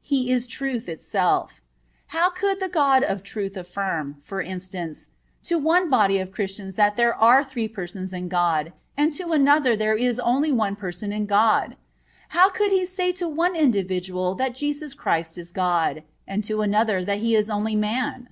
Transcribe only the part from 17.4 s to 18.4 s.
only man?